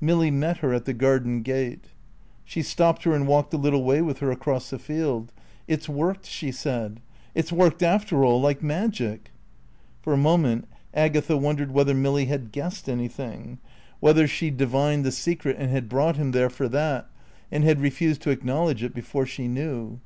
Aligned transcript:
Milly 0.00 0.30
met 0.30 0.56
her 0.60 0.72
at 0.72 0.86
the 0.86 0.94
garden 0.94 1.42
gate. 1.42 1.88
She 2.42 2.62
stopped 2.62 3.02
her 3.04 3.12
and 3.12 3.28
walked 3.28 3.52
a 3.52 3.58
little 3.58 3.84
way 3.84 4.00
with 4.00 4.20
her 4.20 4.30
across 4.30 4.70
the 4.70 4.78
field. 4.78 5.30
"It's 5.68 5.90
worked," 5.90 6.24
she 6.24 6.50
said. 6.52 7.00
"It's 7.34 7.52
worked 7.52 7.82
after 7.82 8.24
all, 8.24 8.40
like 8.40 8.62
magic." 8.62 9.30
For 10.00 10.14
a 10.14 10.16
moment 10.16 10.66
Agatha 10.94 11.36
wondered 11.36 11.70
whether 11.72 11.92
Milly 11.92 12.24
had 12.24 12.50
guessed 12.50 12.88
anything; 12.88 13.58
whether 14.00 14.26
she 14.26 14.48
divined 14.48 15.04
the 15.04 15.12
Secret 15.12 15.56
and 15.58 15.70
had 15.70 15.90
brought 15.90 16.16
him 16.16 16.30
there 16.32 16.48
for 16.48 16.66
that, 16.66 17.10
and 17.52 17.62
had 17.62 17.82
refused 17.82 18.22
to 18.22 18.30
acknowledge 18.30 18.82
it 18.82 18.94
before 18.94 19.26
she 19.26 19.48
knew. 19.48 20.00